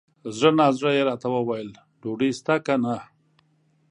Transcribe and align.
زړه 0.35 0.49
نا 0.57 0.67
زړه 0.77 0.91
یې 0.97 1.03
راته 1.09 1.27
وویل! 1.33 1.69
ډوډۍ 2.01 2.31
سته 2.39 2.55
که 2.65 2.75
نه؟ 2.83 2.95